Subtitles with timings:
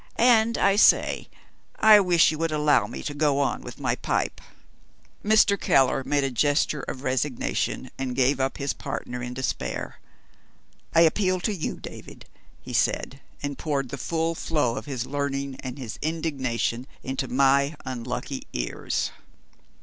[0.15, 1.29] And I say,
[1.75, 4.41] I wish you would allow me to go on with my pipe."
[5.23, 5.59] Mr.
[5.61, 9.99] Keller made a gesture of resignation, and gave up his partner in despair.
[10.95, 12.25] "I appeal to you, David,"
[12.63, 17.75] he said, and poured the full flow of his learning and his indignation into my
[17.85, 19.11] unlucky ears.